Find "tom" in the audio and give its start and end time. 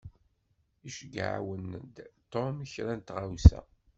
2.31-2.57